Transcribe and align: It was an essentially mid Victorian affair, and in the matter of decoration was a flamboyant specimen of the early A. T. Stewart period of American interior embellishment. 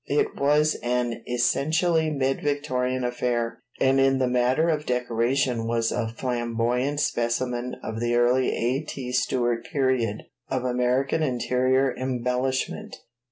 It 0.09 0.35
was 0.35 0.73
an 0.81 1.21
essentially 1.27 2.09
mid 2.09 2.41
Victorian 2.41 3.03
affair, 3.03 3.61
and 3.79 3.99
in 3.99 4.17
the 4.17 4.27
matter 4.27 4.67
of 4.67 4.87
decoration 4.87 5.67
was 5.67 5.91
a 5.91 6.07
flamboyant 6.07 6.99
specimen 6.99 7.75
of 7.83 7.99
the 7.99 8.15
early 8.15 8.49
A. 8.49 8.81
T. 8.83 9.11
Stewart 9.11 9.63
period 9.63 10.23
of 10.49 10.63
American 10.63 11.21
interior 11.21 11.95
embellishment. 11.95 12.95